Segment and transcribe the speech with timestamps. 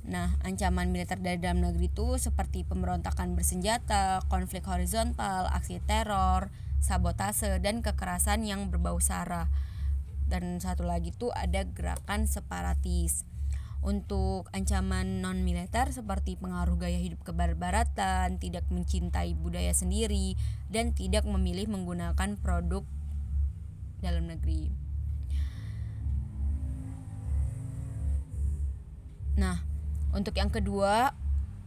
[0.00, 6.48] Nah, ancaman militer dari dalam negeri itu seperti pemberontakan bersenjata, konflik horizontal, aksi teror,
[6.80, 9.52] sabotase, dan kekerasan yang berbau sara.
[10.24, 13.28] Dan satu lagi tuh ada gerakan separatis.
[13.80, 20.36] Untuk ancaman non militer seperti pengaruh gaya hidup kebarbaratan, tidak mencintai budaya sendiri,
[20.68, 22.84] dan tidak memilih menggunakan produk
[24.04, 24.68] dalam negeri.
[29.40, 29.69] Nah,
[30.10, 31.14] untuk yang kedua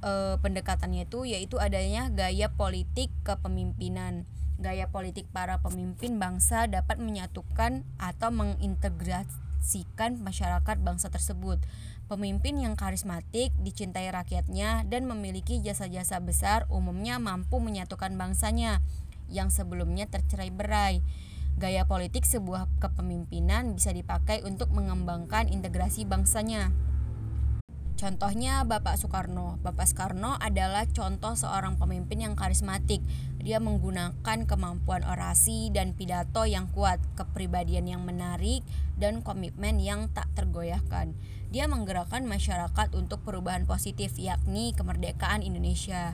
[0.04, 4.28] eh, pendekatannya itu yaitu adanya gaya politik kepemimpinan.
[4.62, 11.60] Gaya politik para pemimpin bangsa dapat menyatukan atau mengintegrasikan masyarakat bangsa tersebut.
[12.06, 18.84] Pemimpin yang karismatik, dicintai rakyatnya, dan memiliki jasa-jasa besar umumnya mampu menyatukan bangsanya
[19.32, 21.02] yang sebelumnya tercerai berai.
[21.58, 26.70] Gaya politik sebuah kepemimpinan bisa dipakai untuk mengembangkan integrasi bangsanya.
[28.04, 29.64] Contohnya Bapak Soekarno.
[29.64, 33.00] Bapak Soekarno adalah contoh seorang pemimpin yang karismatik.
[33.40, 38.60] Dia menggunakan kemampuan orasi dan pidato yang kuat, kepribadian yang menarik,
[39.00, 41.16] dan komitmen yang tak tergoyahkan.
[41.56, 46.12] Dia menggerakkan masyarakat untuk perubahan positif, yakni kemerdekaan Indonesia.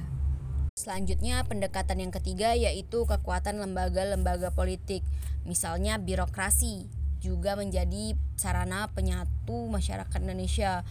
[0.78, 5.02] Selanjutnya, pendekatan yang ketiga yaitu kekuatan lembaga-lembaga politik,
[5.42, 10.84] misalnya birokrasi juga menjadi sarana penyatu masyarakat Indonesia.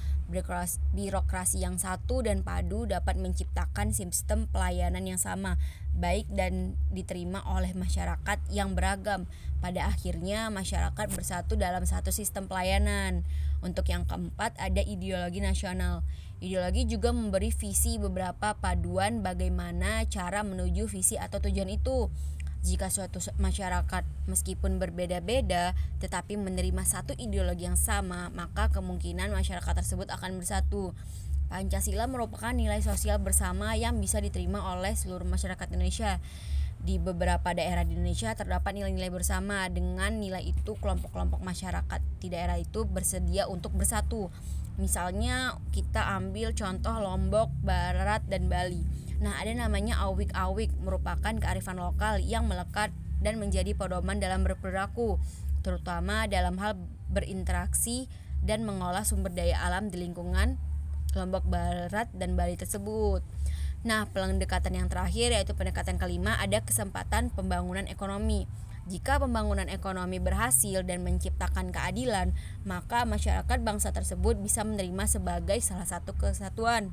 [0.93, 5.57] Birokrasi yang satu dan padu dapat menciptakan sistem pelayanan yang sama,
[5.97, 9.25] baik dan diterima oleh masyarakat yang beragam.
[9.65, 13.25] Pada akhirnya, masyarakat bersatu dalam satu sistem pelayanan.
[13.65, 16.05] Untuk yang keempat, ada ideologi nasional.
[16.45, 22.13] Ideologi juga memberi visi beberapa paduan bagaimana cara menuju visi atau tujuan itu.
[22.59, 30.11] Jika suatu masyarakat meskipun berbeda-beda tetapi menerima satu ideologi yang sama, maka kemungkinan masyarakat tersebut
[30.11, 30.91] akan bersatu.
[31.49, 36.21] Pancasila merupakan nilai sosial bersama yang bisa diterima oleh seluruh masyarakat Indonesia.
[36.79, 39.67] Di beberapa daerah di Indonesia terdapat nilai-nilai bersama.
[39.73, 44.29] Dengan nilai itu, kelompok-kelompok masyarakat di daerah itu bersedia untuk bersatu.
[44.77, 52.23] Misalnya, kita ambil contoh Lombok, Barat, dan Bali Nah, ada namanya awik-awik merupakan kearifan lokal
[52.23, 55.19] yang melekat dan menjadi pedoman dalam berperilaku,
[55.67, 56.79] terutama dalam hal
[57.11, 58.07] berinteraksi
[58.47, 60.55] dan mengolah sumber daya alam di lingkungan
[61.17, 63.25] Lombok Barat dan Bali tersebut.
[63.83, 68.47] Nah, pendekatan yang terakhir yaitu pendekatan kelima ada kesempatan pembangunan ekonomi.
[68.89, 72.33] Jika pembangunan ekonomi berhasil dan menciptakan keadilan,
[72.65, 76.89] maka masyarakat bangsa tersebut bisa menerima sebagai salah satu kesatuan.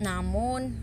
[0.00, 0.76] Namun,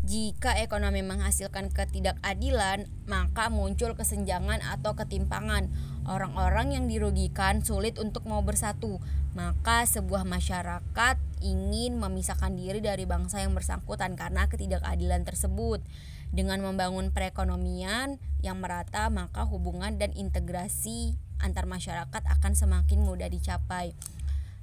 [0.00, 5.68] jika ekonomi menghasilkan ketidakadilan, maka muncul kesenjangan atau ketimpangan.
[6.08, 8.98] Orang-orang yang dirugikan sulit untuk mau bersatu.
[9.36, 15.84] Maka sebuah masyarakat ingin memisahkan diri dari bangsa yang bersangkutan karena ketidakadilan tersebut.
[16.30, 23.92] Dengan membangun perekonomian yang merata, maka hubungan dan integrasi antar masyarakat akan semakin mudah dicapai.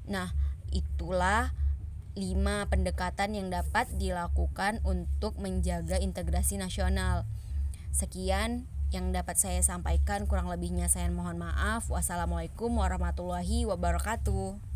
[0.07, 0.31] Nah,
[0.71, 1.51] itulah
[2.17, 7.29] lima pendekatan yang dapat dilakukan untuk menjaga integrasi nasional.
[7.93, 11.87] Sekian yang dapat saya sampaikan, kurang lebihnya saya mohon maaf.
[11.93, 14.66] Wassalamualaikum warahmatullahi wabarakatuh.